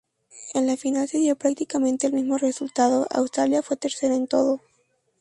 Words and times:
En 0.55 0.65
la 0.65 0.77
final 0.77 1.07
se 1.07 1.19
dio 1.19 1.35
prácticamente 1.35 2.07
el 2.07 2.13
mismo 2.13 2.39
resultado; 2.39 3.05
Australia 3.11 3.61
fue 3.61 3.77
tercera 3.77 4.15
en 4.15 4.25
todo. 4.27 4.59